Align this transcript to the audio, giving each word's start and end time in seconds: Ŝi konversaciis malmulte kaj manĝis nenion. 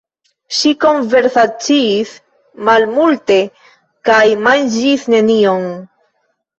Ŝi 0.59 0.71
konversaciis 0.85 2.15
malmulte 2.71 3.39
kaj 4.13 4.21
manĝis 4.51 5.09
nenion. 5.17 5.75